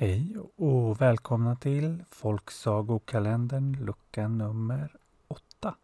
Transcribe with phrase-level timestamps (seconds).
[0.00, 4.96] Hej och välkomna till Folksagokalendern lucka nummer
[5.28, 5.74] 8.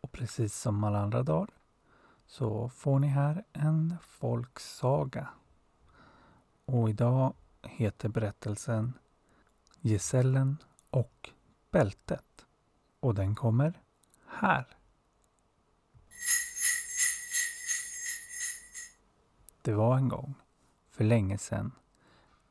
[0.00, 1.48] Och precis som alla andra dagar
[2.26, 5.28] så får ni här en folksaga.
[6.64, 8.92] Och idag heter berättelsen
[9.80, 10.56] Gesällen
[10.90, 11.30] och
[11.70, 12.46] bältet.
[13.00, 13.80] Och den kommer
[14.26, 14.66] här.
[19.62, 20.34] Det var en gång,
[20.90, 21.72] för länge sedan,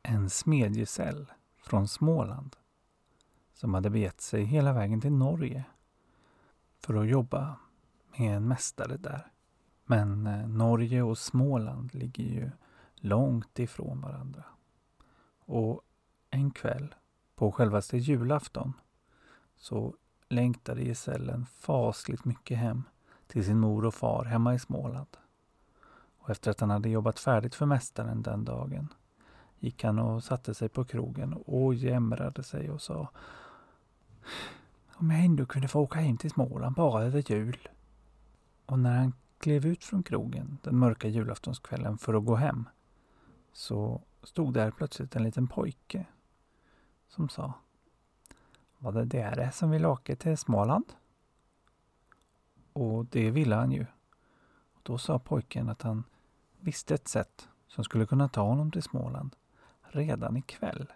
[0.04, 2.56] en smedjesäll från Småland
[3.54, 5.64] som hade begett sig hela vägen till Norge
[6.80, 7.56] för att jobba
[8.18, 9.32] med en mästare där.
[9.86, 12.52] Men eh, Norge och Småland ligger ju
[12.96, 14.44] långt ifrån varandra.
[15.40, 15.82] Och
[16.30, 16.96] en kväll,
[17.36, 18.74] på självaste julafton,
[19.56, 19.96] så
[20.30, 22.84] längtade gesällen fasligt mycket hem
[23.28, 25.18] till sin mor och far hemma i Småland.
[26.20, 28.94] Och efter att han hade jobbat färdigt för mästaren den dagen
[29.60, 33.10] gick han och satte sig på krogen och jämrade sig och sa
[34.94, 37.70] Om jag ändå kunde få åka hem till Småland bara över jul.
[38.66, 42.70] Och när han klev ut från krogen den mörka julaftonskvällen för att gå hem
[43.54, 46.06] så stod där plötsligt en liten pojke
[47.08, 47.54] som sa
[48.78, 50.86] Var det det som vill åka till Småland?
[52.74, 53.86] Och det ville han ju.
[54.84, 56.04] Då sa pojken att han
[56.60, 59.36] visste ett sätt som skulle kunna ta honom till Småland
[59.92, 60.94] redan ikväll.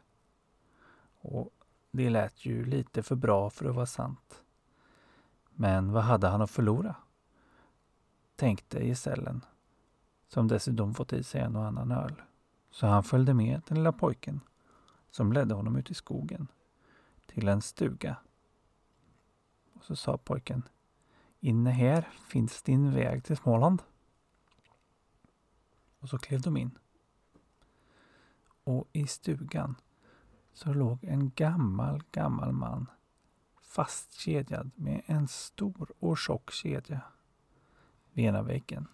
[1.21, 1.49] Och
[1.91, 4.43] det lät ju lite för bra för att vara sant.
[5.49, 6.95] Men vad hade han att förlora?
[8.35, 9.45] Tänkte gesällen,
[10.27, 12.21] som dessutom fått i sig en och annan öl.
[12.71, 14.39] Så han följde med den lilla pojken,
[15.09, 16.47] som ledde honom ut i skogen,
[17.25, 18.15] till en stuga.
[19.73, 20.63] Och så sa pojken,
[21.39, 23.83] inne här finns din väg till Småland.
[25.99, 26.77] Och så klev de in
[28.63, 29.75] och i stugan
[30.53, 32.87] så låg en gammal, gammal man
[33.61, 37.01] fastkedjad med en stor och tjock kedja
[38.13, 38.87] vid ena väggen.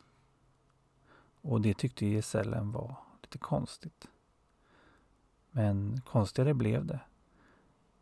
[1.41, 4.07] Och det tyckte gesällen var lite konstigt.
[5.51, 6.99] Men konstigare blev det.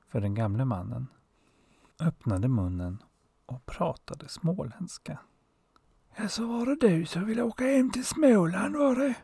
[0.08, 1.08] För den gamle mannen
[2.00, 3.04] öppnade munnen
[3.46, 5.20] och pratade småländska.
[6.16, 9.16] Ja, så var det du som ville åka hem till Småland var det?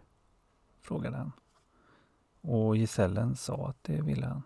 [0.82, 1.32] Frågade han.
[2.44, 4.44] Och gesällen sa att det ville han.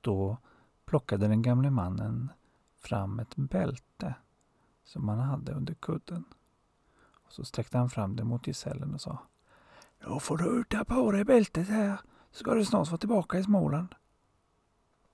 [0.00, 0.36] Då
[0.84, 2.32] plockade den gamle mannen
[2.78, 4.14] fram ett bälte
[4.84, 6.24] som han hade under kudden.
[7.12, 9.18] Och Så sträckte han fram det mot gesällen och sa
[9.98, 12.00] Då får du ta på dig bältet här
[12.30, 13.94] så ska du snart vara tillbaka i Småland.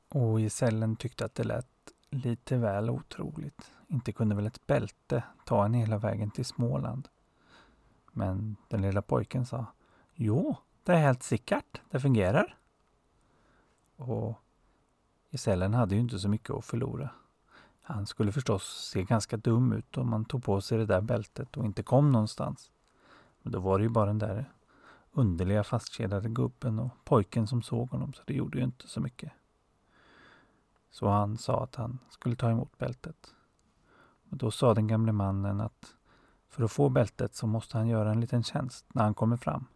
[0.08, 1.66] Och gesällen tyckte att det lät
[2.10, 3.72] lite väl otroligt.
[3.88, 7.08] Inte kunde väl ett bälte ta en hela vägen till Småland.
[8.12, 9.66] Men den lilla pojken sa
[10.14, 10.56] Jo,
[10.86, 12.56] det är helt säkert, det fungerar.
[13.96, 14.40] Och
[15.30, 17.10] gesällen hade ju inte så mycket att förlora.
[17.82, 21.56] Han skulle förstås se ganska dum ut om han tog på sig det där bältet
[21.56, 22.70] och inte kom någonstans.
[23.42, 24.50] Men då var det ju bara den där
[25.12, 29.32] underliga fastkedjade gubben och pojken som såg honom, så det gjorde ju inte så mycket.
[30.90, 33.34] Så han sa att han skulle ta emot bältet.
[34.30, 35.94] Och då sa den gamle mannen att
[36.48, 39.66] för att få bältet så måste han göra en liten tjänst när han kommer fram.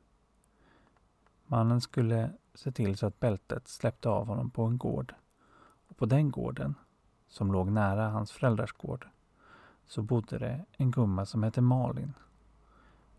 [1.51, 5.15] Mannen skulle se till så att bältet släppte av honom på en gård.
[5.89, 6.75] Och på den gården,
[7.29, 9.09] som låg nära hans föräldrars gård,
[9.87, 12.15] så bodde det en gumma som hette Malin.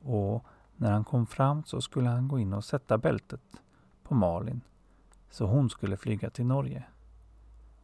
[0.01, 3.61] Och när han kom fram så skulle han gå in och sätta bältet
[4.03, 4.61] på Malin
[5.29, 6.83] så hon skulle flyga till Norge.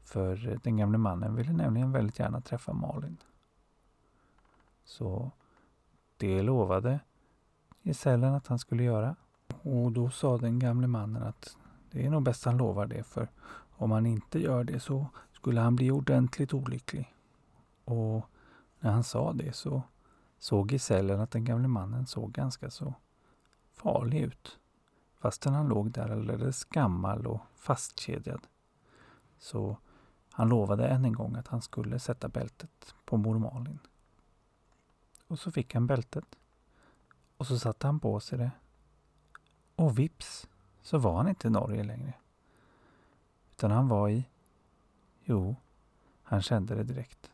[0.03, 3.17] För den gamle mannen ville nämligen väldigt gärna träffa Malin.
[4.83, 5.31] Så
[6.17, 6.99] det lovade
[7.81, 9.15] gesällen att han skulle göra.
[9.69, 11.57] Och då sa den gamle mannen att
[11.91, 13.27] det är nog bäst han lovar det för
[13.77, 17.15] om han inte gör det så skulle han bli ordentligt olycklig.
[17.83, 18.25] Och
[18.79, 19.81] när han sa det så
[20.39, 22.93] såg gesällen att den gamle mannen såg ganska så
[23.73, 24.59] farlig ut.
[25.19, 28.47] Fastän han låg där alldeles gammal och fastkedjad.
[29.39, 29.77] Så
[30.31, 33.79] han lovade än en gång att han skulle sätta bältet på mor Malin.
[35.27, 36.35] Och så fick han bältet.
[37.37, 38.51] Och så satte han på sig det
[39.77, 40.47] och vips
[40.81, 42.13] så var han inte i Norge längre.
[43.51, 44.25] Utan han var i...
[45.23, 45.55] Jo,
[46.23, 47.31] han kände det direkt.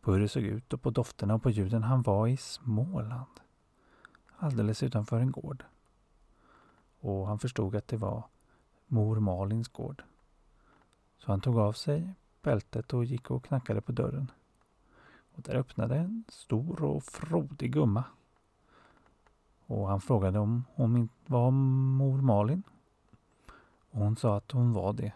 [0.00, 1.82] På hur det såg ut och på dofterna och på ljuden.
[1.82, 3.40] Han var i Småland.
[4.36, 5.64] Alldeles utanför en gård.
[7.00, 8.24] Och han förstod att det var
[8.86, 10.02] mor Malins gård.
[11.18, 14.30] Så han tog av sig bältet och gick och knackade på dörren.
[15.34, 18.04] Och där öppnade en stor och frodig gumma
[19.66, 22.62] och han frågade om hon var mor Malin.
[23.90, 25.12] Och hon sa att hon var det.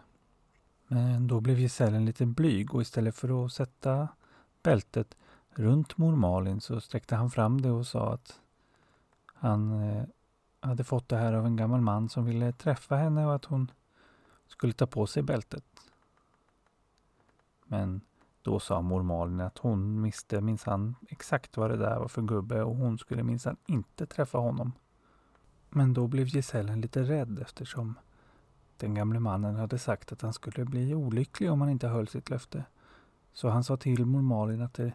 [0.87, 4.07] Men då blev gesällen lite blyg och istället för att sätta
[4.63, 5.17] bältet
[5.49, 8.39] runt mor Malin så sträckte han fram det och sa att
[9.33, 10.03] han eh,
[10.59, 13.71] hade fått det här av en gammal man som ville träffa henne och att hon
[14.47, 15.63] skulle ta på sig bältet.
[17.65, 18.01] Men
[18.41, 22.63] då sa mor Malin att hon visste minsann exakt vad det där var för gubbe
[22.63, 24.71] och hon skulle minsann inte träffa honom.
[25.69, 27.95] Men då blev Gisellen lite rädd eftersom
[28.77, 32.29] den gamle mannen hade sagt att han skulle bli olycklig om han inte höll sitt
[32.29, 32.63] löfte.
[33.33, 34.93] Så han sa till mor Malin att det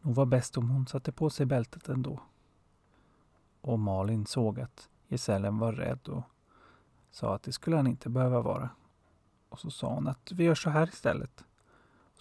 [0.00, 2.20] nog var bäst om hon satte på sig bältet ändå.
[3.60, 6.22] Och Malin såg att Gisellen var rädd och
[7.10, 8.70] sa att det skulle han inte behöva vara.
[9.48, 11.44] Och så sa hon att vi gör så här istället.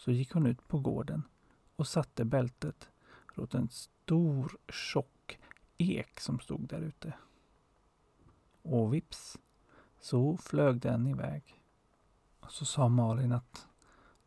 [0.06, 1.24] Så gick hon ut på gården
[1.76, 2.90] och satte bältet
[3.34, 5.40] runt en stor tjock
[5.78, 7.14] ek som stod där ute.
[8.62, 9.38] Och vips
[10.00, 11.62] så flög den iväg.
[12.40, 13.68] Och så sa Malin att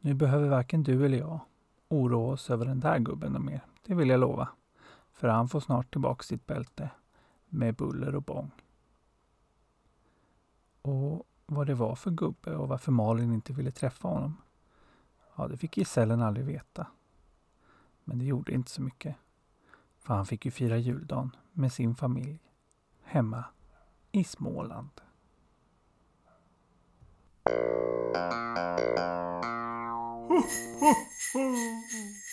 [0.00, 1.40] nu behöver varken du eller jag
[1.88, 3.60] oroa oss över den där gubben mer.
[3.82, 4.48] Det vill jag lova.
[5.12, 6.90] För han får snart tillbaka sitt bälte
[7.48, 8.50] med buller och bång.
[10.82, 14.36] Och vad det var för gubbe och varför Malin inte ville träffa honom.
[15.38, 16.87] Ja, det fick Gisellen aldrig veta.
[18.05, 19.17] Men det gjorde inte så mycket.
[19.99, 22.38] För han fick ju fira juldagen med sin familj
[23.02, 23.44] hemma
[24.12, 24.90] i Småland.
[30.29, 30.35] Ho,
[30.81, 30.94] ho,
[31.35, 32.27] ho.